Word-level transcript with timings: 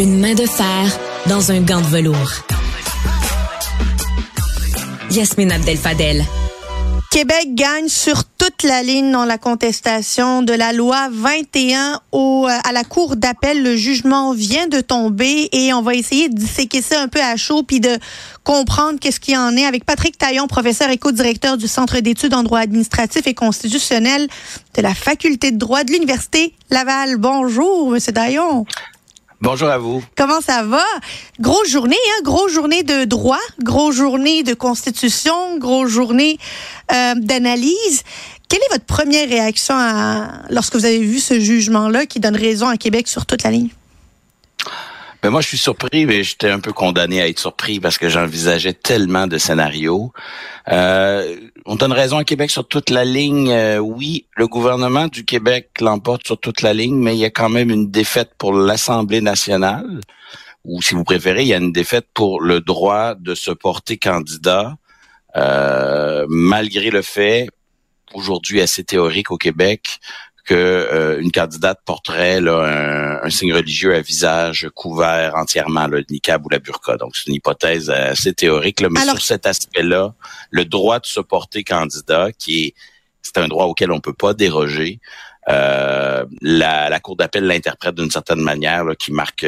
Une 0.00 0.18
main 0.18 0.32
de 0.32 0.46
fer 0.46 0.98
dans 1.28 1.52
un 1.52 1.60
gant 1.60 1.82
de 1.82 1.86
velours. 1.86 2.32
Yasmine 5.10 5.52
Abdel 5.52 5.76
Fadel. 5.76 6.24
Québec 7.10 7.48
gagne 7.54 7.88
sur 7.88 8.24
toute 8.24 8.62
la 8.62 8.82
ligne 8.82 9.12
dans 9.12 9.26
la 9.26 9.36
contestation 9.36 10.40
de 10.40 10.54
la 10.54 10.72
loi 10.72 11.10
21 11.12 12.00
au, 12.12 12.46
euh, 12.48 12.58
à 12.64 12.72
la 12.72 12.82
Cour 12.82 13.16
d'appel. 13.16 13.62
Le 13.62 13.76
jugement 13.76 14.32
vient 14.32 14.68
de 14.68 14.80
tomber 14.80 15.50
et 15.52 15.74
on 15.74 15.82
va 15.82 15.94
essayer 15.94 16.30
de 16.30 16.34
disséquer 16.34 16.80
ça 16.80 17.02
un 17.02 17.08
peu 17.08 17.20
à 17.20 17.36
chaud 17.36 17.62
puis 17.62 17.80
de 17.80 17.98
comprendre 18.42 18.98
qu'est-ce 18.98 19.20
qu'il 19.20 19.36
en 19.36 19.54
est 19.54 19.66
avec 19.66 19.84
Patrick 19.84 20.16
Taillon, 20.16 20.46
professeur 20.46 20.88
et 20.88 20.96
co-directeur 20.96 21.58
du 21.58 21.68
Centre 21.68 22.00
d'études 22.00 22.32
en 22.32 22.42
droit 22.42 22.60
administratif 22.60 23.26
et 23.26 23.34
constitutionnel 23.34 24.28
de 24.74 24.80
la 24.80 24.94
Faculté 24.94 25.50
de 25.50 25.58
droit 25.58 25.84
de 25.84 25.92
l'Université 25.92 26.54
Laval. 26.70 27.18
Bonjour, 27.18 27.90
Monsieur 27.90 28.14
Taillon. 28.14 28.64
Bonjour 29.42 29.70
à 29.70 29.78
vous. 29.78 30.04
Comment 30.18 30.42
ça 30.42 30.62
va? 30.64 30.84
Grosse 31.40 31.70
journée, 31.70 31.96
hein? 31.96 32.22
Grosse 32.24 32.52
journée 32.52 32.82
de 32.82 33.04
droit, 33.04 33.40
grosse 33.62 33.96
journée 33.96 34.42
de 34.42 34.52
constitution, 34.52 35.56
grosse 35.56 35.88
journée 35.88 36.36
euh, 36.92 37.14
d'analyse. 37.16 38.02
Quelle 38.50 38.60
est 38.60 38.72
votre 38.72 38.84
première 38.84 39.26
réaction 39.26 39.74
lorsque 40.50 40.74
vous 40.76 40.84
avez 40.84 40.98
vu 40.98 41.20
ce 41.20 41.40
jugement-là 41.40 42.04
qui 42.04 42.20
donne 42.20 42.36
raison 42.36 42.68
à 42.68 42.76
Québec 42.76 43.08
sur 43.08 43.24
toute 43.24 43.42
la 43.42 43.50
ligne? 43.50 43.70
Ben 45.22 45.28
moi, 45.28 45.42
je 45.42 45.48
suis 45.48 45.58
surpris, 45.58 46.06
mais 46.06 46.22
j'étais 46.22 46.48
un 46.48 46.60
peu 46.60 46.72
condamné 46.72 47.20
à 47.20 47.28
être 47.28 47.38
surpris 47.38 47.78
parce 47.78 47.98
que 47.98 48.08
j'envisageais 48.08 48.72
tellement 48.72 49.26
de 49.26 49.36
scénarios. 49.36 50.12
Euh, 50.68 51.36
on 51.66 51.76
donne 51.76 51.92
raison 51.92 52.16
à 52.16 52.24
Québec 52.24 52.50
sur 52.50 52.66
toute 52.66 52.88
la 52.88 53.04
ligne. 53.04 53.50
Euh, 53.50 53.78
oui, 53.78 54.26
le 54.36 54.46
gouvernement 54.48 55.08
du 55.08 55.26
Québec 55.26 55.72
l'emporte 55.80 56.26
sur 56.26 56.40
toute 56.40 56.62
la 56.62 56.72
ligne, 56.72 56.96
mais 56.96 57.14
il 57.14 57.18
y 57.18 57.26
a 57.26 57.30
quand 57.30 57.50
même 57.50 57.70
une 57.70 57.90
défaite 57.90 58.30
pour 58.38 58.54
l'Assemblée 58.54 59.20
nationale, 59.20 60.00
ou 60.64 60.80
si 60.80 60.94
vous 60.94 61.04
préférez, 61.04 61.42
il 61.42 61.48
y 61.48 61.54
a 61.54 61.58
une 61.58 61.72
défaite 61.72 62.06
pour 62.14 62.40
le 62.40 62.62
droit 62.62 63.14
de 63.14 63.34
se 63.34 63.50
porter 63.50 63.98
candidat, 63.98 64.76
euh, 65.36 66.24
malgré 66.30 66.90
le 66.90 67.02
fait, 67.02 67.46
aujourd'hui 68.14 68.62
assez 68.62 68.84
théorique 68.84 69.30
au 69.30 69.36
Québec, 69.36 70.00
que 70.50 70.56
euh, 70.56 71.20
une 71.20 71.30
candidate 71.30 71.78
porterait 71.84 72.40
un, 72.44 73.30
signe 73.30 73.54
religieux 73.54 73.94
à 73.94 74.00
visage 74.00 74.68
couvert 74.74 75.36
entièrement, 75.36 75.86
le 75.86 76.04
niqab 76.10 76.44
ou 76.44 76.48
la 76.48 76.58
burqa. 76.58 76.96
Donc, 76.96 77.14
c'est 77.14 77.28
une 77.28 77.34
hypothèse 77.34 77.88
assez 77.88 78.32
théorique. 78.32 78.80
Là, 78.80 78.88
mais 78.90 79.04
sur 79.04 79.22
cet 79.22 79.46
aspect-là, 79.46 80.12
le 80.50 80.64
droit 80.64 80.98
de 80.98 81.06
se 81.06 81.20
porter 81.20 81.62
candidat, 81.62 82.32
qui 82.32 82.64
est 82.64 82.74
c'est 83.22 83.38
un 83.38 83.46
droit 83.46 83.66
auquel 83.66 83.92
on 83.92 84.00
peut 84.00 84.12
pas 84.12 84.34
déroger. 84.34 84.98
Euh, 85.48 86.24
la, 86.42 86.88
la 86.88 86.98
Cour 86.98 87.14
d'appel 87.14 87.44
l'interprète 87.44 87.94
d'une 87.94 88.10
certaine 88.10 88.40
manière, 88.40 88.84
qui 88.98 89.12
marque 89.12 89.46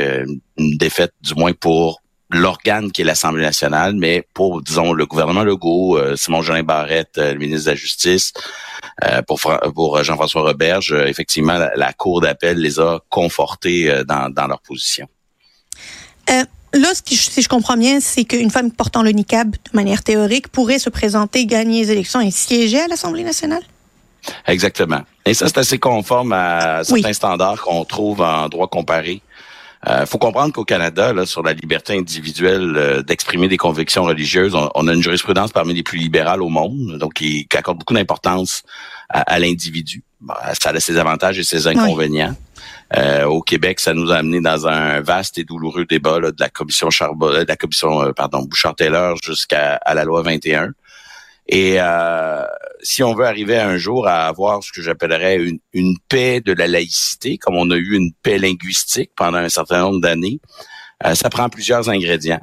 une 0.57 0.77
défaite, 0.77 1.15
du 1.21 1.35
moins 1.35 1.53
pour 1.53 2.01
l'organe 2.33 2.91
qui 2.91 3.03
est 3.03 3.05
l'Assemblée 3.05 3.43
nationale, 3.43 3.95
mais 3.95 4.27
pour, 4.35 4.63
disons, 4.63 4.93
le 4.93 5.07
gouvernement 5.07 5.45
Legault, 5.45 5.97
euh, 5.97 6.17
Simon-Jean 6.17 6.63
Barrette, 6.63 7.19
euh, 7.19 7.33
le 7.33 7.39
ministre 7.39 7.67
de 7.67 7.71
la 7.71 7.77
Justice, 7.77 8.33
euh, 9.05 9.23
pour, 9.23 9.41
pour 9.75 10.03
Jean-François 10.03 10.43
Roberge, 10.43 10.93
effectivement, 10.93 11.59
la, 11.75 11.93
Cour 11.93 12.21
d'appel 12.21 12.59
les 12.59 12.81
a 12.81 13.01
confortés 13.11 14.03
dans, 14.07 14.33
dans 14.33 14.47
leur 14.47 14.61
position. 14.61 15.07
Là, 16.75 16.93
si 16.95 17.43
je 17.43 17.49
comprends 17.49 17.77
bien, 17.77 18.01
c'est 18.01 18.25
qu'une 18.25 18.51
femme 18.51 18.71
portant 18.73 19.03
le 19.03 19.11
niqab, 19.11 19.51
de 19.51 19.59
manière 19.75 20.03
théorique, 20.03 20.49
pourrait 20.49 20.79
se 20.79 20.89
présenter, 20.89 21.45
gagner 21.45 21.83
les 21.83 21.93
élections 21.93 22.21
et 22.21 22.31
siéger 22.31 22.81
à 22.81 22.89
l'Assemblée 22.89 23.25
nationale? 23.25 23.63
Exactement. 24.47 25.01
Et 25.27 25.35
ça, 25.35 25.49
c'est 25.49 25.59
assez 25.59 25.79
conforme 25.79 26.33
à 26.33 26.83
certains 26.83 27.13
standards 27.13 27.61
qu'on 27.61 27.85
trouve 27.85 28.23
en 28.23 28.49
droit 28.49 28.69
comparé 28.69 29.21
euh, 29.89 30.07
faut 30.07 30.19
comprendre 30.19 30.53
qu'au 30.53 30.65
Canada, 30.65 31.13
là, 31.13 31.27
sur 31.27 31.43
la 31.43 31.53
liberté 31.53 31.99
individuelle 31.99 32.75
euh, 32.77 33.03
d'exprimer 33.03 33.49
des 33.49 33.57
convictions 33.57 34.05
religieuses, 34.05 34.55
on, 34.55 34.89
a 34.89 34.93
une 34.93 35.03
jurisprudence 35.03 35.53
parmi 35.53 35.75
les 35.75 35.83
plus 35.83 35.99
libérales 35.99 36.41
au 36.41 36.49
monde, 36.49 36.99
donc 36.99 37.15
qui, 37.15 37.49
accorde 37.53 37.79
beaucoup 37.79 37.95
d'importance 37.95 38.63
à, 39.09 39.39
l'individu. 39.39 40.03
ça 40.61 40.71
a 40.71 40.81
ses 40.81 40.97
avantages 40.97 41.39
et 41.39 41.45
ses 41.45 41.67
inconvénients. 41.67 42.35
Euh, 42.97 43.25
au 43.25 43.43
Québec, 43.43 43.81
ça 43.81 43.93
nous 43.93 44.13
a 44.13 44.17
amené 44.17 44.41
dans 44.41 44.67
un 44.67 45.01
vaste 45.01 45.37
et 45.39 45.45
douloureux 45.45 45.85
débat 45.85 46.21
de 46.21 46.35
la 46.39 46.49
commission 46.49 46.89
Charbon, 46.91 47.31
de 47.31 47.45
la 47.47 47.57
commission 47.57 48.13
pardon 48.15 48.43
Bouchard-Taylor 48.43 49.17
jusqu'à 49.23 49.81
la 49.93 50.05
loi 50.05 50.23
21. 50.23 50.73
Et 51.49 51.77
euh, 51.79 52.45
si 52.83 53.03
on 53.03 53.15
veut 53.15 53.27
arriver 53.27 53.59
un 53.59 53.77
jour 53.77 54.09
à 54.09 54.27
avoir 54.27 54.63
ce 54.63 54.73
que 54.73 54.83
j'appellerais 54.83 55.39
une, 55.73 55.97
paix 56.09 56.41
de 56.41 56.53
la 56.53 56.67
laïcité, 56.67 57.39
comme 57.39 57.57
on 57.57 57.71
a 57.71 57.77
eu 57.77 57.95
une 57.95 58.13
paix 58.23 58.39
linguistique 58.39 59.13
pendant 59.17 59.39
un 59.39 59.49
certain 59.49 59.81
nombre 59.81 60.01
d'années, 60.01 60.41
euh, 61.07 61.15
ça 61.15 61.31
prend 61.31 61.49
plusieurs 61.49 61.89
ingrédients. 61.89 62.41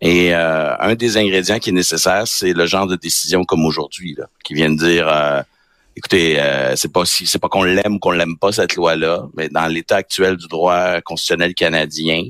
Et 0.00 0.34
euh, 0.34 0.76
un 0.78 0.94
des 0.94 1.16
ingrédients 1.16 1.58
qui 1.58 1.70
est 1.70 1.74
nécessaire, 1.74 2.26
c'est 2.26 2.52
le 2.52 2.66
genre 2.66 2.86
de 2.86 2.96
décision 2.96 3.44
comme 3.44 3.64
aujourd'hui, 3.64 4.16
qui 4.44 4.54
vient 4.54 4.70
de 4.70 4.76
dire, 4.76 5.08
euh, 5.08 5.42
écoutez, 5.96 6.40
c'est 6.76 6.92
pas 6.92 7.04
si, 7.04 7.26
c'est 7.26 7.38
pas 7.38 7.48
qu'on 7.48 7.64
l'aime 7.64 7.96
ou 7.96 7.98
qu'on 7.98 8.12
l'aime 8.12 8.36
pas 8.38 8.52
cette 8.52 8.76
loi-là, 8.76 9.26
mais 9.36 9.48
dans 9.48 9.66
l'état 9.66 9.96
actuel 9.96 10.36
du 10.36 10.46
droit 10.46 11.00
constitutionnel 11.00 11.54
canadien, 11.54 12.22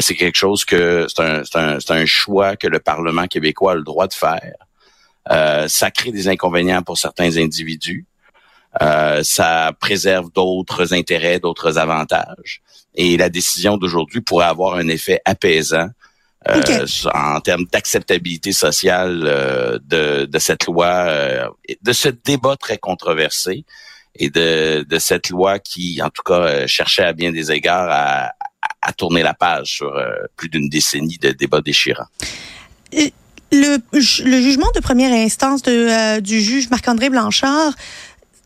c'est 0.00 0.14
quelque 0.14 0.36
chose 0.36 0.64
que 0.64 1.06
c'est 1.08 1.90
un 1.90 2.06
choix 2.06 2.56
que 2.56 2.66
le 2.66 2.78
Parlement 2.78 3.26
québécois 3.26 3.72
a 3.72 3.74
le 3.76 3.82
droit 3.82 4.06
de 4.06 4.14
faire. 4.14 4.67
Euh, 5.30 5.68
ça 5.68 5.90
crée 5.90 6.12
des 6.12 6.28
inconvénients 6.28 6.82
pour 6.82 6.98
certains 6.98 7.36
individus. 7.36 8.06
Euh, 8.82 9.22
ça 9.22 9.72
préserve 9.80 10.30
d'autres 10.32 10.94
intérêts, 10.94 11.40
d'autres 11.40 11.78
avantages. 11.78 12.62
Et 12.94 13.16
la 13.16 13.28
décision 13.28 13.76
d'aujourd'hui 13.76 14.20
pourrait 14.20 14.46
avoir 14.46 14.74
un 14.74 14.88
effet 14.88 15.20
apaisant 15.24 15.88
euh, 16.48 16.86
en 17.14 17.40
termes 17.40 17.64
d'acceptabilité 17.72 18.52
sociale 18.52 19.80
de, 19.84 20.24
de, 20.24 20.38
cette 20.38 20.66
loi, 20.66 21.50
de 21.82 21.92
ce 21.92 22.08
débat 22.08 22.56
très 22.56 22.78
controversé 22.78 23.64
et 24.14 24.30
de, 24.30 24.84
de 24.88 24.98
cette 24.98 25.30
loi 25.30 25.58
qui, 25.58 26.00
en 26.02 26.10
tout 26.10 26.22
cas, 26.22 26.66
cherchait 26.66 27.04
à 27.04 27.12
bien 27.12 27.32
des 27.32 27.50
égards 27.52 27.88
à, 27.90 28.32
à 28.82 28.92
tourner 28.92 29.22
la 29.22 29.34
page 29.34 29.66
sur 29.66 29.92
plus 30.36 30.48
d'une 30.48 30.68
décennie 30.68 31.18
de 31.18 31.30
débats 31.30 31.60
déchirants. 31.60 32.06
Le, 33.50 33.78
le, 33.92 34.40
jugement 34.40 34.66
de 34.74 34.80
première 34.80 35.12
instance 35.12 35.62
de, 35.62 35.70
euh, 35.72 36.20
du 36.20 36.40
juge 36.40 36.68
Marc-André 36.68 37.08
Blanchard, 37.08 37.72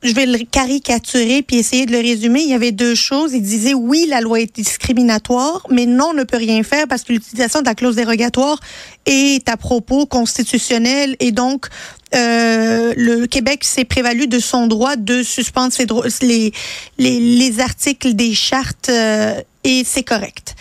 je 0.02 0.12
vais 0.14 0.26
le 0.26 0.38
caricaturer 0.38 1.42
puis 1.42 1.56
essayer 1.56 1.86
de 1.86 1.92
le 1.92 1.98
résumer. 1.98 2.42
Il 2.42 2.50
y 2.50 2.54
avait 2.54 2.72
deux 2.72 2.94
choses. 2.94 3.32
Il 3.32 3.42
disait 3.42 3.74
oui, 3.74 4.06
la 4.08 4.20
loi 4.20 4.40
est 4.40 4.54
discriminatoire, 4.54 5.66
mais 5.70 5.86
non, 5.86 6.08
on 6.10 6.14
ne 6.14 6.24
peut 6.24 6.36
rien 6.36 6.62
faire 6.62 6.86
parce 6.88 7.02
que 7.02 7.12
l'utilisation 7.12 7.60
de 7.60 7.66
la 7.66 7.74
clause 7.74 7.96
dérogatoire 7.96 8.58
est 9.06 9.48
à 9.48 9.56
propos 9.56 10.06
constitutionnel 10.06 11.16
et 11.20 11.32
donc 11.32 11.66
euh, 12.14 12.92
le 12.96 13.26
Québec 13.26 13.64
s'est 13.64 13.84
prévalu 13.84 14.26
de 14.26 14.38
son 14.38 14.66
droit 14.66 14.96
de 14.96 15.22
suspendre 15.22 15.72
les, 16.20 16.52
les, 16.98 17.20
les 17.20 17.60
articles 17.60 18.14
des 18.14 18.34
chartes 18.34 18.88
euh, 18.88 19.40
et 19.64 19.82
c'est 19.84 20.02
correct. 20.02 20.54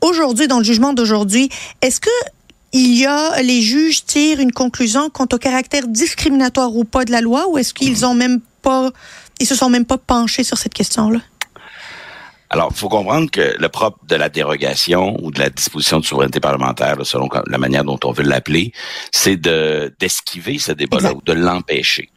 Aujourd'hui, 0.00 0.48
dans 0.48 0.58
le 0.58 0.64
jugement 0.64 0.94
d'aujourd'hui, 0.94 1.50
est-ce 1.82 2.00
que 2.00 2.08
il 2.72 2.96
y 2.96 3.06
a 3.06 3.40
les 3.42 3.62
juges 3.62 4.04
tirent 4.04 4.40
une 4.40 4.52
conclusion 4.52 5.10
quant 5.10 5.26
au 5.32 5.38
caractère 5.38 5.88
discriminatoire 5.88 6.74
ou 6.76 6.84
pas 6.84 7.04
de 7.04 7.10
la 7.10 7.20
loi 7.20 7.48
ou 7.48 7.58
est-ce 7.58 7.74
qu'ils 7.74 8.06
ont 8.06 8.14
même 8.14 8.40
pas 8.62 8.90
ils 9.40 9.46
se 9.46 9.54
sont 9.54 9.70
même 9.70 9.86
pas 9.86 9.98
penchés 9.98 10.44
sur 10.44 10.58
cette 10.58 10.74
question-là? 10.74 11.20
Alors, 12.50 12.68
il 12.72 12.76
faut 12.76 12.88
comprendre 12.88 13.30
que 13.30 13.54
le 13.58 13.68
propre 13.68 14.04
de 14.06 14.16
la 14.16 14.28
dérogation 14.28 15.16
ou 15.22 15.30
de 15.30 15.38
la 15.38 15.50
disposition 15.50 16.00
de 16.00 16.04
souveraineté 16.04 16.40
parlementaire, 16.40 16.96
selon 17.04 17.28
la 17.46 17.58
manière 17.58 17.84
dont 17.84 17.98
on 18.04 18.10
veut 18.10 18.24
l'appeler, 18.24 18.72
c'est 19.12 19.36
de 19.36 19.94
d'esquiver 20.00 20.58
ce 20.58 20.72
débat-là 20.72 21.14
ou 21.14 21.22
de 21.22 21.32
l'empêcher. 21.32 22.10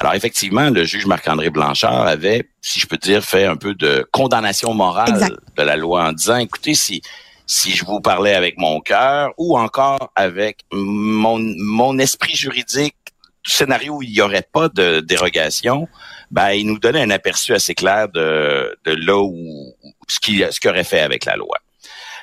Alors, 0.00 0.14
effectivement, 0.14 0.70
le 0.70 0.84
juge 0.84 1.04
Marc-André 1.04 1.50
Blanchard 1.50 2.06
avait, 2.06 2.48
si 2.62 2.80
je 2.80 2.86
peux 2.86 2.96
dire, 2.96 3.22
fait 3.22 3.44
un 3.44 3.56
peu 3.56 3.74
de 3.74 4.06
condamnation 4.10 4.72
morale 4.72 5.36
de 5.56 5.62
la 5.62 5.76
loi 5.76 6.08
en 6.08 6.12
disant, 6.12 6.36
écoutez, 6.36 6.74
si 6.74 7.02
si 7.46 7.72
je 7.72 7.84
vous 7.84 8.00
parlais 8.00 8.34
avec 8.34 8.58
mon 8.58 8.80
cœur 8.80 9.32
ou 9.38 9.58
encore 9.58 10.12
avec 10.14 10.60
mon, 10.72 11.38
mon 11.38 11.98
esprit 11.98 12.34
juridique 12.34 12.96
du 13.44 13.50
scénario 13.50 13.96
où 13.96 14.02
il 14.02 14.10
n'y 14.10 14.20
aurait 14.20 14.46
pas 14.50 14.68
de 14.68 15.00
dérogation, 15.00 15.88
ben, 16.30 16.52
il 16.52 16.66
nous 16.66 16.78
donnait 16.78 17.02
un 17.02 17.10
aperçu 17.10 17.54
assez 17.54 17.74
clair 17.74 18.08
de, 18.08 18.76
de 18.84 18.92
là 18.92 19.18
où 19.22 19.74
ce 20.08 20.18
qu'il 20.18 20.46
ce 20.50 20.68
aurait 20.68 20.84
fait 20.84 21.00
avec 21.00 21.24
la 21.26 21.36
loi. 21.36 21.58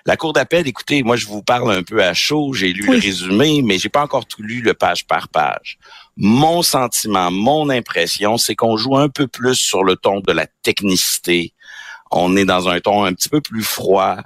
La 0.07 0.17
Cour 0.17 0.33
d'appel, 0.33 0.67
écoutez, 0.67 1.03
moi 1.03 1.15
je 1.15 1.27
vous 1.27 1.43
parle 1.43 1.71
un 1.71 1.83
peu 1.83 2.03
à 2.03 2.15
chaud, 2.15 2.53
j'ai 2.53 2.73
lu 2.73 2.87
le 2.87 2.99
résumé, 2.99 3.61
mais 3.63 3.77
j'ai 3.77 3.89
pas 3.89 4.01
encore 4.01 4.25
tout 4.25 4.41
lu 4.41 4.61
le 4.61 4.73
page 4.73 5.05
par 5.05 5.27
page. 5.29 5.77
Mon 6.17 6.63
sentiment, 6.63 7.29
mon 7.29 7.69
impression, 7.69 8.37
c'est 8.37 8.55
qu'on 8.55 8.77
joue 8.77 8.97
un 8.97 9.09
peu 9.09 9.27
plus 9.27 9.55
sur 9.55 9.83
le 9.83 9.95
ton 9.95 10.19
de 10.19 10.31
la 10.31 10.47
technicité. 10.63 11.53
On 12.09 12.35
est 12.35 12.45
dans 12.45 12.67
un 12.67 12.79
ton 12.79 13.05
un 13.05 13.13
petit 13.13 13.29
peu 13.29 13.41
plus 13.41 13.63
froid, 13.63 14.17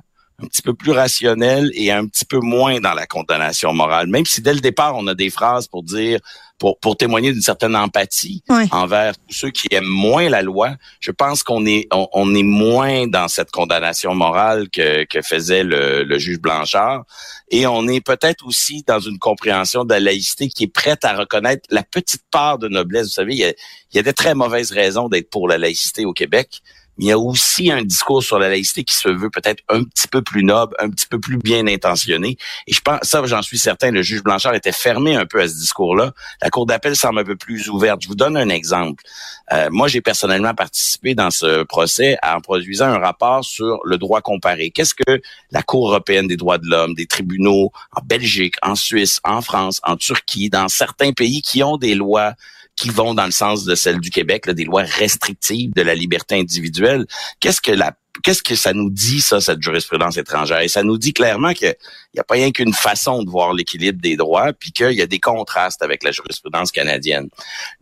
un 0.42 0.48
petit 0.48 0.62
peu 0.62 0.74
plus 0.74 0.92
rationnel 0.92 1.72
et 1.74 1.92
un 1.92 2.06
petit 2.08 2.26
peu 2.26 2.40
moins 2.40 2.80
dans 2.80 2.94
la 2.94 3.08
condamnation 3.08 3.74
morale. 3.74 4.08
Même 4.08 4.26
si 4.26 4.42
dès 4.42 4.54
le 4.54 4.60
départ, 4.60 4.96
on 4.96 5.08
a 5.08 5.16
des 5.16 5.30
phrases 5.30 5.68
pour 5.68 5.82
dire, 5.84 6.20
pour, 6.58 6.78
pour 6.80 6.98
témoigner 6.98 7.32
d'une 7.32 7.42
certaine 7.42 7.76
empathie 7.76 8.44
envers 8.72 9.14
tous 9.18 9.34
ceux 9.34 9.50
qui 9.50 9.68
aiment 9.72 9.86
moins 9.86 10.30
la 10.30 10.42
loi, 10.42 10.76
je 11.00 11.12
pense 11.12 11.42
qu'on 11.42 11.66
est, 11.66 11.88
on, 11.92 12.36
est 12.36 12.44
moins 12.44 13.08
dans 13.08 13.28
cette 13.30 13.52
condamnation 13.52 14.14
morale 14.14 14.70
que, 14.70 15.06
que 15.06 15.22
faisait 15.22 15.64
le, 15.64 16.04
le 16.04 16.18
juge 16.18 16.40
Blanchard. 16.40 17.06
Et 17.50 17.66
on 17.68 17.88
est 17.88 18.02
peut-être 18.02 18.46
aussi 18.46 18.84
dans 18.86 19.00
une 19.00 19.20
compréhension 19.20 19.86
de 19.86 19.94
la 19.94 20.00
laïcité 20.00 20.50
qui 20.50 20.66
est 20.66 20.74
prête 20.74 21.06
à 21.06 21.16
reconnaître 21.16 21.66
la 21.70 21.84
petite 21.84 22.24
part 22.30 22.58
de 22.58 22.68
noblesse. 22.68 23.08
Vous 23.08 23.14
savez, 23.14 23.34
il 23.34 23.40
y 23.40 23.46
a, 23.46 23.50
il 23.50 23.96
y 23.96 24.00
a 24.00 24.04
des 24.04 24.14
très 24.14 24.36
mauvaises 24.36 24.72
raisons 24.72 25.08
d'être 25.08 25.30
pour 25.30 25.48
la 25.48 25.58
laïcité 25.58 26.06
au 26.06 26.14
Québec 26.14 26.62
il 26.98 27.06
y 27.06 27.12
a 27.12 27.20
aussi 27.20 27.72
un 27.72 27.84
discours 27.84 28.24
sur 28.24 28.40
la 28.40 28.50
laïcité 28.50 28.84
qui 28.84 28.96
se 28.96 29.10
veut 29.10 29.30
peut-être 29.30 29.64
un 29.70 29.84
petit 29.84 30.08
peu 30.08 30.22
plus 30.22 30.44
noble, 30.44 30.76
un 30.80 30.90
petit 30.90 31.08
peu 31.08 31.20
plus 31.20 31.38
bien 31.38 31.68
intentionné. 31.68 32.38
Et 32.68 32.74
je 32.74 32.82
pense, 32.82 33.00
ça, 33.04 33.26
j'en 33.26 33.42
suis 33.42 33.58
certain, 33.58 33.92
le 33.92 34.02
juge 34.02 34.24
Blanchard 34.24 34.56
était 34.56 34.72
fermé 34.72 35.16
un 35.16 35.26
peu 35.26 35.42
à 35.42 35.48
ce 35.48 35.56
discours-là. 35.56 36.14
La 36.42 36.50
Cour 36.50 36.66
d'appel 36.66 36.96
semble 36.96 37.20
un 37.20 37.24
peu 37.24 37.36
plus 37.36 37.70
ouverte. 37.70 38.02
Je 38.02 38.08
vous 38.08 38.16
donne 38.16 38.38
un 38.38 38.50
exemple. 38.50 39.04
Euh, 39.52 39.70
moi, 39.72 39.88
j'ai 39.88 40.02
personnellement 40.02 40.54
participé 40.54 41.16
dans 41.16 41.32
ce 41.32 41.64
procès 41.64 42.18
en 42.24 42.40
produisant 42.40 42.88
un 42.88 43.00
rapport 43.00 43.44
sur 43.44 43.80
le 43.84 43.98
droit 43.98 44.22
comparé. 44.22 44.72
Qu'est-ce 44.72 44.96
que 44.96 45.22
la 45.52 45.64
Cour 45.64 45.90
européenne 45.90 46.28
des 46.28 46.38
droits 46.38 46.58
de 46.58 46.68
l'homme, 46.68 46.94
des 46.94 47.08
tribunaux 47.08 47.72
en 47.92 48.02
Belgique, 48.04 48.56
en 48.62 48.76
Suisse, 48.76 49.20
en 49.24 49.42
France, 49.42 49.82
en 49.84 49.98
Turquie, 49.98 50.50
dans 50.50 50.68
certains 50.68 51.12
pays 51.12 51.42
qui 51.42 51.62
ont 51.64 51.78
des 51.78 51.96
lois 51.96 52.34
qui 52.76 52.90
vont 52.90 53.14
dans 53.14 53.26
le 53.26 53.32
sens 53.32 53.64
de 53.66 53.76
celle 53.76 54.00
du 54.00 54.10
Québec, 54.10 54.46
là, 54.46 54.54
des 54.54 54.66
lois 54.66 54.84
restrictives 54.84 55.74
de 55.74 55.82
la 55.82 55.96
liberté 55.96 56.36
individuelle. 56.40 57.06
Qu'est-ce 57.40 57.62
que 57.62 57.72
la 57.72 57.96
qu'est-ce 58.24 58.44
que 58.44 58.56
ça 58.56 58.74
nous 58.74 58.90
dit, 58.90 59.22
ça, 59.22 59.42
cette 59.42 59.62
jurisprudence 59.62 60.18
étrangère? 60.18 60.62
Et 60.62 60.68
ça 60.68 60.84
nous 60.84 60.98
dit 60.98 61.14
clairement 61.14 61.54
qu'il 61.54 61.74
n'y 62.14 62.20
a 62.20 62.24
pas 62.24 62.36
rien 62.36 62.52
qu'une 62.52 62.74
façon 62.74 63.24
de 63.24 63.30
voir 63.30 63.54
l'équilibre 63.54 64.02
des 64.02 64.16
droits, 64.16 64.54
puis 64.54 64.72
qu'il 64.72 64.94
y 64.94 65.02
a 65.02 65.08
des 65.08 65.20
contrastes 65.20 65.84
avec 65.84 66.04
la 66.04 66.12
jurisprudence 66.12 66.72
canadienne. 66.72 67.30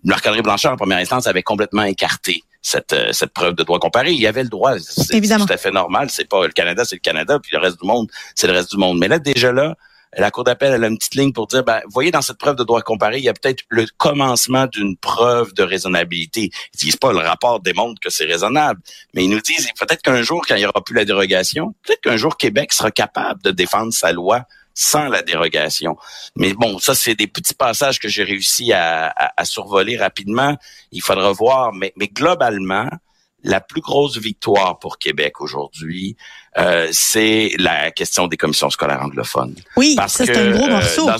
Marc-André 0.04 0.42
Blanchard, 0.42 0.74
en 0.74 0.78
première 0.78 0.98
instance, 0.98 1.28
avait 1.28 1.44
complètement 1.44 1.84
écarté 1.84 2.44
cette, 2.62 2.94
euh, 2.94 3.12
cette 3.12 3.31
preuve 3.31 3.56
de 3.56 3.63
droit 3.63 3.80
comparé. 3.80 4.12
Il 4.12 4.19
y 4.19 4.28
avait 4.28 4.44
le 4.44 4.50
droit, 4.50 4.80
c'est 4.80 5.22
tout 5.22 5.45
à 5.50 5.57
fait 5.57 5.72
normal. 5.72 6.10
C'est 6.10 6.28
pas 6.28 6.45
le 6.45 6.54
Canada, 6.54 6.84
c'est 6.86 6.95
le 6.95 7.01
Canada, 7.01 7.40
puis 7.40 7.51
le 7.54 7.60
reste 7.60 7.80
du 7.80 7.88
monde, 7.88 8.10
c'est 8.36 8.48
le 8.48 8.54
reste 8.54 8.72
du 8.72 8.78
monde. 8.78 8.98
Mais 9.00 9.07
là, 9.07 9.19
déjà 9.19 9.51
là, 9.51 9.75
la 10.18 10.31
Cour 10.31 10.44
d'appel 10.44 10.83
a 10.83 10.88
une 10.88 10.98
petite 10.98 11.15
ligne 11.15 11.33
pour 11.33 11.48
dire, 11.48 11.63
ben, 11.63 11.81
voyez, 11.89 12.12
dans 12.12 12.21
cette 12.21 12.38
preuve 12.38 12.56
de 12.56 12.63
droit 12.63 12.81
comparé, 12.81 13.18
il 13.18 13.24
y 13.24 13.30
a 13.30 13.33
peut-être 13.33 13.63
le 13.69 13.86
commencement 13.98 14.68
d'une 14.68 14.98
preuve 14.98 15.54
de 15.54 15.63
raisonnabilité. 15.63 16.51
Ils 16.74 16.77
disent 16.77 16.98
pas 16.98 17.12
le 17.12 17.19
rapport 17.19 17.60
démontre 17.60 18.00
que 18.00 18.10
c'est 18.10 18.25
raisonnable, 18.25 18.81
mais 19.13 19.25
ils 19.25 19.30
nous 19.30 19.42
disent 19.42 19.68
peut-être 19.80 20.01
qu'un 20.01 20.21
jour, 20.21 20.44
quand 20.48 20.56
il 20.56 20.60
n'y 20.60 20.65
aura 20.65 20.83
plus 20.83 20.95
la 20.95 21.06
dérogation, 21.06 21.74
peut-être 21.83 22.01
qu'un 22.01 22.18
jour 22.18 22.38
Québec 22.38 22.74
sera 22.74 22.92
capable 22.92 23.42
de 23.44 23.51
défendre 23.51 23.94
sa 23.94 24.12
loi 24.12 24.45
sans 24.74 25.07
la 25.07 25.21
dérogation. 25.21 25.95
Mais 26.36 26.54
bon, 26.54 26.80
ça, 26.80 26.95
c'est 26.95 27.16
des 27.16 27.27
petits 27.27 27.54
passages 27.54 28.00
que 28.00 28.07
j'ai 28.07 28.24
réussi 28.24 28.74
à, 28.74 29.13
à, 29.38 29.45
survoler 29.45 29.98
rapidement. 29.98 30.57
Il 30.92 31.01
faudra 31.01 31.31
voir, 31.31 31.74
mais, 31.74 31.94
mais 31.95 32.07
globalement, 32.07 32.89
la 33.44 33.62
plus 33.62 33.81
grosse 33.81 34.18
victoire 34.18 34.80
pour 34.80 34.98
Québec 34.98 35.42
aujourd'hui, 35.42 36.16
euh, 36.57 36.88
c'est 36.92 37.51
la 37.57 37.92
question 37.92 38.28
des 38.28 38.38
commissions 38.38 38.69
scolaires 38.69 39.01
anglophones. 39.01 39.56
Oui, 39.75 39.95
Parce 39.95 40.13
ça 40.13 40.25
c'est 40.25 40.38
un 40.38 40.51
gros 40.51 40.68
morceau. 40.68 41.10
Euh, 41.10 41.18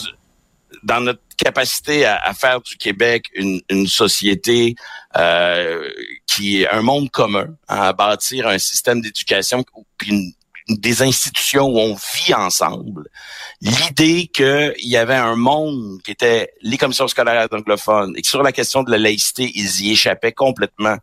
dans, 0.84 1.02
notre 1.02 1.22
capacité 1.38 2.06
à, 2.06 2.34
faire 2.34 2.62
du 2.62 2.76
Québec 2.78 3.26
une, 3.36 3.62
une 3.70 3.88
société 3.88 4.76
euh, 5.18 5.90
qui 6.28 6.62
est 6.62 6.70
un 6.70 6.82
monde 6.82 7.10
commun, 7.10 7.48
hein, 7.70 7.82
à 7.82 7.94
bâtir 7.94 8.48
un 8.48 8.58
système 8.58 9.02
d'éducation 9.02 9.64
puis 9.98 10.36
des 10.70 11.02
institutions 11.02 11.68
où 11.68 11.78
on 11.78 11.96
vit 12.16 12.34
ensemble. 12.34 13.10
L'idée 13.62 14.28
qu'il 14.28 14.74
y 14.80 14.98
avait 14.98 15.16
un 15.16 15.36
monde 15.36 16.02
qui 16.04 16.12
était 16.12 16.54
les 16.62 16.78
commissions 16.78 17.08
scolaires 17.08 17.48
anglophones 17.52 18.14
et 18.16 18.22
que 18.22 18.28
sur 18.28 18.44
la 18.44 18.52
question 18.52 18.84
de 18.84 18.92
la 18.92 18.98
laïcité, 18.98 19.52
ils 19.56 19.82
y 19.86 19.92
échappaient 19.92 20.32
complètement 20.32 20.98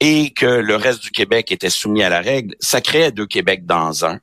et 0.00 0.30
que 0.30 0.46
le 0.46 0.76
reste 0.76 1.02
du 1.02 1.10
Québec 1.10 1.50
était 1.52 1.70
soumis 1.70 2.02
à 2.02 2.08
la 2.08 2.20
règle, 2.20 2.54
ça 2.60 2.80
créait 2.80 3.12
deux 3.12 3.26
Québec 3.26 3.64
dans 3.64 4.04
un, 4.04 4.20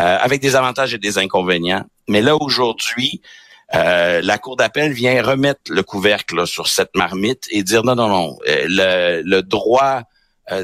euh, 0.00 0.18
avec 0.20 0.40
des 0.40 0.54
avantages 0.54 0.92
et 0.92 0.98
des 0.98 1.18
inconvénients. 1.18 1.84
Mais 2.08 2.20
là, 2.20 2.36
aujourd'hui, 2.36 3.22
euh, 3.74 4.20
la 4.22 4.38
Cour 4.38 4.56
d'appel 4.56 4.92
vient 4.92 5.22
remettre 5.22 5.60
le 5.70 5.82
couvercle 5.82 6.46
sur 6.46 6.68
cette 6.68 6.94
marmite 6.94 7.46
et 7.50 7.62
dire 7.62 7.84
non, 7.84 7.94
non, 7.94 8.08
non, 8.08 8.38
euh, 8.48 8.66
le, 8.68 9.22
le 9.22 9.42
droit 9.42 10.02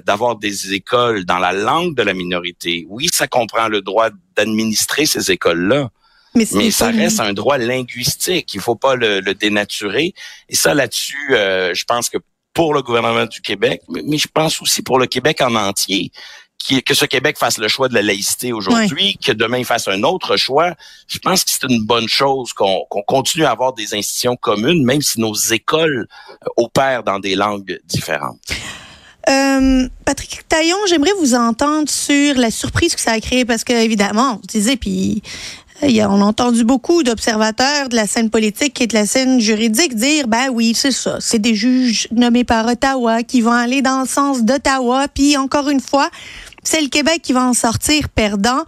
d'avoir 0.07 0.37
des 0.37 0.73
écoles 0.73 1.27
dans 1.27 1.37
la 1.37 1.53
langue 1.53 1.95
de 1.95 2.03
la 2.03 2.15
minorité, 2.15 2.87
oui, 2.89 3.09
ça 3.13 3.27
comprend 3.27 3.69
le 3.69 3.83
droit 3.83 4.09
d'administrer 4.35 5.05
ces 5.05 5.31
écoles-là. 5.31 5.91
Mais, 6.35 6.47
ça 6.71 6.89
reste 6.89 7.21
un 7.21 7.35
droit 7.35 7.59
linguistique. 7.59 8.55
Il 8.55 8.63
faut 8.63 8.77
pas 8.77 8.97
le, 8.97 9.21
le 9.21 9.35
dénaturer. 9.35 10.15
Et 10.49 10.55
ça, 10.55 10.73
là-dessus, 10.73 11.27
je 11.29 11.85
pense 11.85 12.09
que 12.09 12.17
pour 12.55 12.73
le 12.73 12.83
gouvernement 12.83 13.27
du 13.27 13.41
Québec, 13.41 13.83
mais, 13.89 14.17
je 14.17 14.29
pense 14.33 14.63
aussi 14.63 14.83
pour 14.83 14.99
le 14.99 15.07
Québec 15.07 15.41
en 15.43 15.55
entier. 15.55 16.11
Que 16.87 16.95
ce 16.95 17.05
Québec 17.05 17.37
fasse 17.37 17.59
le 17.59 17.69
choix 17.69 17.89
de 17.89 17.95
la 17.95 18.01
laïcité 18.01 18.55
aujourd'hui, 18.55 19.19
que 19.19 19.33
demain 19.33 19.59
il 19.59 19.67
fasse 19.67 19.87
un 19.87 20.03
autre 20.03 20.39
choix, 20.39 20.73
je 21.09 21.19
pense 21.19 21.45
que 21.45 21.51
c'est 21.51 21.65
une 21.69 21.85
bonne 21.85 22.09
chose 22.09 22.55
qu'on 22.55 22.87
continue 23.07 23.45
à 23.45 23.51
avoir 23.51 23.75
des 23.75 23.95
institutions 23.95 24.37
communes, 24.37 24.83
même 24.83 25.03
si 25.03 25.21
nos 25.21 25.35
écoles 25.35 26.09
euh, 26.31 26.47
opèrent 26.57 27.03
dans 27.03 27.19
des 27.19 27.35
langues 27.35 27.79
différentes. 27.85 28.41
Euh, 29.29 29.89
Patrick 30.07 30.47
Taillon, 30.49 30.77
j'aimerais 30.89 31.13
vous 31.19 31.35
entendre 31.35 31.89
sur 31.91 32.35
la 32.37 32.51
surprise 32.51 32.95
que 32.95 33.01
ça 33.01 33.13
a 33.13 33.21
créé 33.21 33.45
parce 33.45 33.65
que 33.65 33.73
évidemment, 33.73 34.37
vous 34.37 34.47
disiez 34.47 34.77
puis 34.77 35.23
on 35.83 36.21
a 36.21 36.25
entendu 36.25 36.65
beaucoup 36.65 37.03
d'observateurs 37.03 37.89
de 37.89 37.97
la 37.97 38.07
scène 38.07 38.31
politique 38.31 38.81
et 38.81 38.87
de 38.87 38.95
la 38.95 39.07
scène 39.07 39.41
juridique 39.41 39.95
dire, 39.95 40.29
ben 40.29 40.49
oui, 40.53 40.73
c'est 40.75 40.93
ça, 40.93 41.19
c'est 41.21 41.39
des 41.39 41.55
juges 41.55 42.09
nommés 42.13 42.45
par 42.45 42.67
Ottawa 42.67 43.23
qui 43.23 43.41
vont 43.41 43.53
aller 43.53 43.83
dans 43.83 44.01
le 44.03 44.09
sens 44.09 44.43
d'Ottawa, 44.43 45.07
puis 45.13 45.37
encore 45.37 45.69
une 45.69 45.81
fois, 45.81 46.11
c'est 46.63 46.81
le 46.81 46.89
Québec 46.89 47.21
qui 47.23 47.33
va 47.33 47.45
en 47.45 47.55
sortir 47.55 48.09
perdant. 48.09 48.65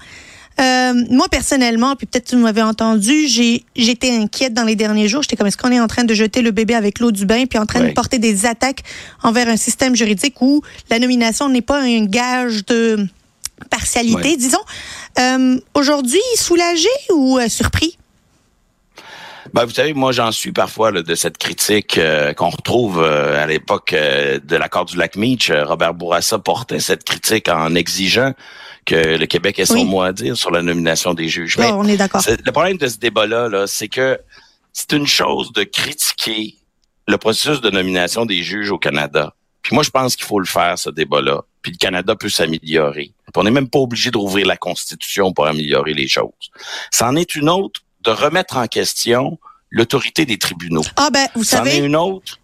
Euh, 0.59 0.95
moi 1.11 1.29
personnellement, 1.29 1.97
puis 1.97 2.07
peut-être 2.07 2.29
tu 2.29 2.37
m'avais 2.37 2.63
entendu, 2.63 3.27
j'ai 3.29 3.65
j'étais 3.77 4.17
inquiète 4.17 4.55
dans 4.55 4.65
les 4.65 4.75
derniers 4.75 5.07
jours. 5.07 5.21
J'étais 5.21 5.37
comme 5.37 5.47
est-ce 5.47 5.59
qu'on 5.59 5.71
est 5.71 5.81
en 5.81 5.87
train 5.87 6.05
de 6.05 6.15
jeter 6.15 6.41
le 6.41 6.51
bébé 6.51 6.75
avec 6.75 6.99
l'eau 6.99 7.13
du 7.13 7.27
bain, 7.27 7.45
puis 7.45 7.59
en 7.59 7.67
train 7.67 7.85
de 7.85 7.93
porter 7.93 8.19
des 8.19 8.47
attaques 8.47 8.83
envers 9.23 9.49
un 9.49 9.59
système 9.59 9.95
juridique 9.95 10.41
où 10.41 10.63
la 10.89 10.99
nomination 10.99 11.51
n'est 11.51 11.61
pas 11.61 11.83
un 11.83 12.07
gage 12.07 12.65
de 12.65 13.07
partialité, 13.71 14.37
disons. 14.37 14.65
Euh, 15.19 15.59
Aujourd'hui, 15.75 16.21
soulagé 16.37 16.89
ou 17.13 17.39
euh, 17.39 17.49
surpris? 17.49 17.99
Ben, 19.55 19.65
vous 19.65 19.73
savez, 19.73 19.95
moi, 19.95 20.13
j'en 20.13 20.33
suis 20.33 20.53
parfois 20.53 20.91
de 20.93 21.15
cette 21.15 21.39
critique 21.39 21.99
euh, 21.99 22.35
qu'on 22.35 22.51
retrouve 22.51 23.03
euh, 23.03 23.43
à 23.43 23.47
l'époque 23.47 23.93
de 23.95 24.57
l'accord 24.57 24.85
du 24.85 24.97
lac 24.97 25.17
Meach. 25.17 25.51
Robert 25.51 25.95
Bourassa 25.95 26.39
portait 26.39 26.81
cette 26.81 27.05
critique 27.05 27.49
en 27.49 27.75
exigeant 27.75 28.33
que 28.85 29.17
le 29.17 29.27
Québec 29.27 29.59
ait 29.59 29.67
son 29.67 29.85
mot 29.85 30.03
à 30.03 30.13
dire 30.13 30.37
sur 30.37 30.51
la 30.51 30.63
nomination 30.63 31.15
des 31.15 31.29
juges. 31.29 31.59
Mais 31.59 31.73
on 31.73 31.85
est 31.85 31.97
d'accord. 31.97 32.23
Le 32.27 32.53
problème 32.53 32.77
de 32.77 32.87
ce 32.87 32.99
débat-là, 32.99 33.49
-là, 33.49 33.67
c'est 33.67 33.89
que 33.89 34.19
c'est 34.73 34.93
une 34.93 35.07
chose 35.07 35.53
de 35.53 35.65
critiquer 35.65 36.55
le 37.09 37.17
processus 37.19 37.61
de 37.61 37.71
nomination 37.71 38.27
des 38.27 38.43
juges 38.43 38.71
au 38.71 38.79
Canada. 38.79 39.35
Puis 39.63 39.75
moi, 39.75 39.83
je 39.83 39.91
pense 39.91 40.17
qu'il 40.17 40.27
faut 40.27 40.39
le 40.39 40.47
faire, 40.47 40.79
ce 40.79 40.91
débat-là. 40.91 41.43
Puis 41.67 41.73
le 41.73 41.79
Canada 41.79 42.15
peut 42.15 42.29
s'améliorer. 42.29 43.11
On 43.35 43.43
n'est 43.43 43.51
même 43.51 43.69
pas 43.69 43.81
obligé 43.81 44.13
de 44.13 44.17
rouvrir 44.17 44.47
la 44.47 44.57
Constitution 44.57 45.33
pour 45.33 45.49
améliorer 45.49 45.95
les 45.95 46.07
choses. 46.07 46.31
C'en 46.93 47.17
est 47.17 47.35
une 47.35 47.49
autre 47.49 47.81
de 48.03 48.13
remettre 48.13 48.57
en 48.57 48.69
question 48.69 49.37
l'autorité 49.71 50.27
des 50.27 50.39
tribunaux. 50.39 50.85
Ah 50.95 51.11
ben, 51.13 51.27
vous 51.35 51.43
savez. 51.43 51.91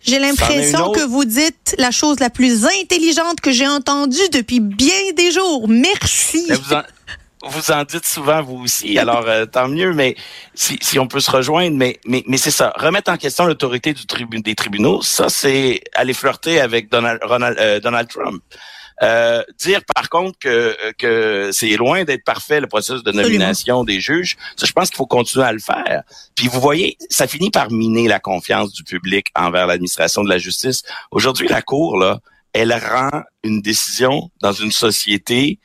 J'ai 0.00 0.18
l'impression 0.18 0.90
que 0.90 1.06
vous 1.06 1.24
dites 1.24 1.76
la 1.78 1.92
chose 1.92 2.18
la 2.18 2.30
plus 2.30 2.66
intelligente 2.66 3.40
que 3.40 3.52
j'ai 3.52 3.68
entendue 3.68 4.28
depuis 4.32 4.58
bien 4.58 5.12
des 5.16 5.30
jours. 5.30 5.68
Merci 5.68 6.48
vous 7.44 7.70
en 7.70 7.84
dites 7.84 8.06
souvent 8.06 8.42
vous 8.42 8.62
aussi, 8.62 8.98
alors 8.98 9.24
euh, 9.26 9.46
tant 9.46 9.68
mieux, 9.68 9.92
mais 9.92 10.14
si, 10.54 10.78
si, 10.80 10.98
on 10.98 11.08
peut 11.08 11.20
se 11.20 11.30
rejoindre, 11.30 11.76
mais 11.76 11.98
mais, 12.06 12.22
mais 12.26 12.36
c'est 12.36 12.50
ça, 12.50 12.72
remettre 12.76 13.10
en 13.10 13.16
question 13.16 13.46
l'autorité 13.46 13.92
du 13.92 14.06
tribu 14.06 14.40
des 14.40 14.54
tribunaux, 14.54 15.02
ça 15.02 15.28
c'est 15.28 15.82
aller 15.94 16.14
flirter 16.14 16.60
avec 16.60 16.88
Donald, 16.88 17.20
Ronald, 17.22 17.58
euh, 17.58 17.80
Donald 17.80 18.08
Trump. 18.08 18.42
Euh, 19.02 19.42
dire 19.58 19.80
par 19.94 20.08
contre 20.08 20.38
que, 20.38 20.76
que 20.92 21.50
c'est 21.52 21.76
loin 21.76 22.04
d'être 22.04 22.24
parfait 22.24 22.60
le 22.60 22.68
processus 22.68 23.02
de 23.02 23.10
nomination 23.10 23.82
des 23.82 24.00
juges, 24.00 24.36
ça, 24.56 24.64
je 24.64 24.72
pense 24.72 24.90
qu'il 24.90 24.96
faut 24.96 25.06
continuer 25.06 25.44
à 25.44 25.52
le 25.52 25.58
faire. 25.58 26.02
Puis 26.36 26.46
vous 26.46 26.60
voyez, 26.60 26.96
ça 27.10 27.26
finit 27.26 27.50
par 27.50 27.70
miner 27.70 28.06
la 28.06 28.20
confiance 28.20 28.72
du 28.72 28.84
public 28.84 29.26
envers 29.34 29.66
l'administration 29.66 30.22
de 30.22 30.28
la 30.28 30.38
justice. 30.38 30.82
Aujourd'hui, 31.10 31.48
la 31.48 31.62
Cour, 31.62 31.96
là, 31.96 32.20
elle 32.52 32.72
rend 32.72 33.22
une 33.42 33.60
décision 33.60 34.30
dans 34.40 34.52
une 34.52 34.72
société 34.72 35.58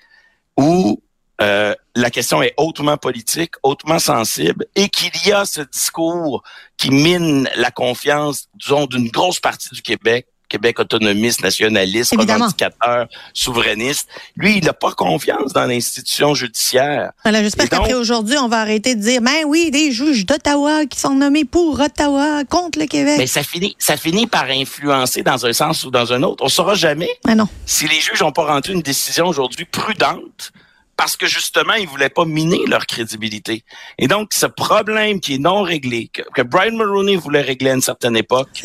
où 0.56 1.02
euh, 1.40 1.76
la 1.96 2.10
question 2.10 2.42
est 2.42 2.54
hautement 2.58 2.98
politique, 2.98 3.52
hautement 3.62 4.00
sensible, 4.00 4.66
et 4.76 4.90
qu'il 4.90 5.12
y 5.28 5.32
a 5.32 5.46
ce 5.46 5.62
discours 5.62 6.42
qui 6.78 6.90
mine 6.90 7.48
la 7.56 7.70
confiance, 7.70 8.50
disons, 8.56 8.88
d'une 8.88 9.10
grosse 9.10 9.40
partie 9.40 9.70
du 9.70 9.82
Québec 9.84 10.26
Québec 10.48 10.80
autonomiste, 10.80 11.44
nationaliste, 11.44 12.16
revendicateur, 12.18 13.08
souverainiste. 13.34 14.10
Lui, 14.36 14.58
il 14.58 14.66
n'a 14.66 14.74
pas 14.74 14.92
confiance 14.94 15.54
dans 15.54 15.66
l'institution 15.66 16.34
judiciaire. 16.34 17.12
Alors, 17.24 17.42
j'espère 17.42 17.70
qu'après 17.70 17.94
aujourd'hui, 17.94 18.38
on 18.38 18.48
va 18.48 18.60
arrêter 18.60 18.96
de 18.96 19.02
dire, 19.02 19.22
ben 19.22 19.44
oui, 19.46 19.72
des 19.72 19.92
juges 19.92 20.26
d'Ottawa 20.26 20.86
qui 20.86 21.00
sont 21.00 21.16
nommés 21.16 21.46
pour 21.46 21.80
Ottawa, 21.80 22.44
contre 22.46 22.80
le 22.80 22.86
Québec. 22.86 23.16
Mais 23.18 23.28
ça 23.28 23.44
finit, 23.44 23.76
ça 23.78 23.98
finit 23.98 24.28
par 24.28 24.46
influencer 24.46 25.24
dans 25.24 25.46
un 25.46 25.54
sens 25.54 25.84
ou 25.84 25.92
dans 25.92 26.14
un 26.14 26.24
autre. 26.24 26.44
On 26.44 26.50
saura 26.50 26.76
jamais. 26.76 27.10
Ben 27.26 27.36
non. 27.36 27.48
Si 27.66 27.88
les 27.88 28.00
juges 28.00 28.22
n'ont 28.22 28.32
pas 28.32 28.46
rendu 28.46 28.72
une 28.72 28.82
décision 28.82 29.28
aujourd'hui 29.28 29.66
prudente, 29.66 30.52
parce 30.98 31.16
que 31.16 31.28
justement, 31.28 31.76
ils 31.76 31.88
voulaient 31.88 32.10
pas 32.10 32.26
miner 32.26 32.66
leur 32.68 32.88
crédibilité. 32.88 33.64
Et 34.00 34.08
donc, 34.08 34.34
ce 34.34 34.48
problème 34.48 35.20
qui 35.20 35.36
est 35.36 35.40
non 35.40 35.62
réglé, 35.62 36.10
que, 36.10 36.42
Brian 36.42 36.76
Mulroney 36.76 37.16
voulait 37.16 37.42
régler 37.42 37.70
à 37.70 37.76
une 37.76 37.82
certaine 37.82 38.18
époque, 38.18 38.64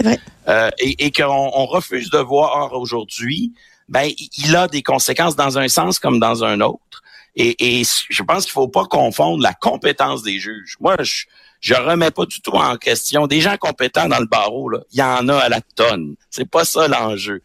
euh, 0.49 0.71
et, 0.79 1.07
et 1.07 1.13
qu'on 1.13 1.51
on 1.55 1.67
refuse 1.67 2.11
de 2.11 2.19
voir 2.19 2.73
aujourd'hui, 2.73 3.53
ben, 3.89 4.11
il 4.39 4.57
a 4.57 4.67
des 4.67 4.83
conséquences 4.83 5.37
dans 5.37 5.59
un 5.59 5.69
sens 5.69 5.99
comme 5.99 6.19
dans 6.19 6.43
un 6.43 6.61
autre. 6.63 7.03
Et, 7.37 7.81
et 7.81 7.83
je 8.09 8.23
pense 8.23 8.45
qu'il 8.45 8.53
faut 8.53 8.69
pas 8.69 8.85
confondre 8.85 9.43
la 9.43 9.55
compétence 9.55 10.23
des 10.23 10.39
juges. 10.39 10.77
Moi, 10.81 10.97
je, 11.01 11.25
je 11.61 11.75
remets 11.75 12.11
pas 12.11 12.27
du 12.27 12.41
tout 12.41 12.53
en 12.53 12.77
question 12.77 13.27
des 13.27 13.41
gens 13.41 13.57
compétents 13.57 14.09
dans 14.09 14.19
le 14.19 14.27
barreau. 14.27 14.69
Là, 14.69 14.81
il 14.93 14.99
y 14.99 15.03
en 15.03 15.29
a 15.29 15.37
à 15.37 15.49
la 15.49 15.61
tonne. 15.61 16.17
C'est 16.31 16.51
pas 16.51 16.65
ça 16.65 16.89
l'enjeu. 16.89 17.43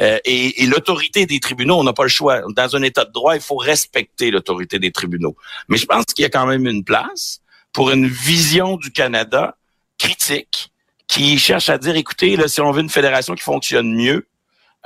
Euh, 0.00 0.18
et, 0.24 0.66
l'autorité 0.66 1.26
des 1.26 1.40
tribunaux, 1.40 1.78
on 1.78 1.84
n'a 1.84 1.92
pas 1.92 2.04
le 2.04 2.08
choix. 2.08 2.42
Dans 2.54 2.76
un 2.76 2.82
État 2.82 3.04
de 3.04 3.12
droit, 3.12 3.34
il 3.34 3.40
faut 3.40 3.56
respecter 3.56 4.30
l'autorité 4.30 4.78
des 4.78 4.92
tribunaux. 4.92 5.36
Mais 5.68 5.76
je 5.76 5.86
pense 5.86 6.04
qu'il 6.06 6.22
y 6.22 6.26
a 6.26 6.30
quand 6.30 6.46
même 6.46 6.66
une 6.66 6.84
place 6.84 7.40
pour 7.72 7.90
une 7.90 8.06
vision 8.06 8.76
du 8.76 8.92
Canada 8.92 9.56
critique 9.98 10.70
qui 11.08 11.38
cherche 11.38 11.68
à 11.68 11.78
dire, 11.78 11.96
écoutez, 11.96 12.36
là, 12.36 12.48
si 12.48 12.60
on 12.60 12.70
veut 12.70 12.82
une 12.82 12.90
fédération 12.90 13.34
qui 13.34 13.42
fonctionne 13.42 13.92
mieux, 13.94 14.26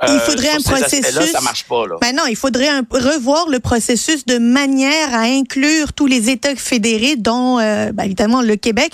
il 0.01 0.09
euh, 0.09 0.19
faudrait 0.19 0.49
un 0.49 0.59
processus. 0.59 1.31
Ça 1.31 1.41
marche 1.41 1.65
pas, 1.65 1.87
là. 1.87 1.95
Ben 2.01 2.15
non, 2.15 2.23
il 2.27 2.35
faudrait 2.35 2.69
revoir 2.91 3.47
le 3.49 3.59
processus 3.59 4.25
de 4.25 4.37
manière 4.37 5.13
à 5.13 5.21
inclure 5.21 5.93
tous 5.93 6.07
les 6.07 6.29
États 6.29 6.55
fédérés, 6.55 7.15
dont 7.15 7.59
euh, 7.59 7.91
ben, 7.91 8.03
évidemment 8.03 8.41
le 8.41 8.55
Québec, 8.55 8.93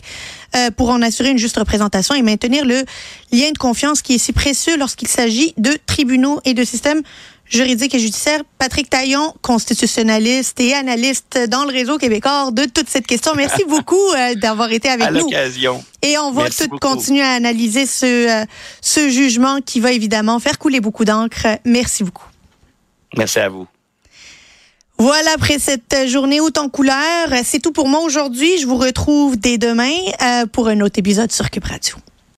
euh, 0.56 0.72
pour 0.72 0.89
en 0.89 1.01
assurer 1.01 1.29
une 1.29 1.38
juste 1.38 1.58
représentation 1.58 2.15
et 2.15 2.22
maintenir 2.22 2.65
le 2.65 2.84
lien 3.32 3.51
de 3.51 3.58
confiance 3.58 4.01
qui 4.01 4.15
est 4.15 4.18
si 4.18 4.34
précieux 4.34 4.77
lorsqu'il 4.77 5.08
s'agit 5.08 5.53
de 5.58 5.72
tribunaux 5.86 6.41
et 6.46 6.53
de 6.53 6.63
systèmes 6.63 7.01
juridique 7.50 7.94
et 7.96 8.00
judiciaire. 8.00 8.41
Patrick 8.58 8.89
Taillon, 8.89 9.34
constitutionnaliste 9.41 10.60
et 10.60 10.74
analyste 10.74 11.39
dans 11.50 11.65
le 11.65 11.72
réseau 11.72 11.98
québécois 11.98 12.51
de 12.51 12.65
toute 12.65 12.89
cette 12.89 13.08
question. 13.08 13.34
Merci 13.36 13.63
beaucoup 13.68 13.96
euh, 13.96 14.36
d'avoir 14.36 14.72
été 14.72 14.89
avec 14.89 15.08
à 15.08 15.12
nous. 15.12 15.20
l'occasion. 15.20 15.84
Et 16.01 16.18
on 16.18 16.32
va 16.32 16.50
tout 16.50 16.70
continuer 16.79 17.22
à 17.24 17.32
analyser 17.32 17.86
ce, 17.86 18.41
euh, 18.41 18.46
ce 18.82 19.10
jugement 19.10 19.60
qui 19.62 19.79
va 19.79 19.91
évidemment 19.91 20.39
faire 20.39 20.58
couler 20.58 20.79
beaucoup 20.79 21.06
d'encre. 21.06 21.48
Merci 21.65 22.03
beaucoup. 22.03 22.27
Merci 23.18 23.39
à 23.39 23.50
vous. 23.50 23.68
Voilà, 25.00 25.32
après 25.34 25.60
cette 25.60 26.08
journée 26.08 26.41
haute 26.41 26.58
en 26.58 26.68
couleur, 26.68 27.29
c'est 27.46 27.60
tout 27.60 27.72
pour 27.72 27.88
moi 27.88 28.01
aujourd'hui. 28.01 28.58
Je 28.58 28.68
vous 28.68 28.75
retrouve 28.75 29.38
dès 29.38 29.58
demain 29.58 29.94
euh, 30.22 30.46
pour 30.46 30.68
un 30.68 30.82
autre 30.82 31.00
épisode 31.00 31.32
sur 31.32 31.50
Cube 31.50 31.63
Radio. 31.63 31.96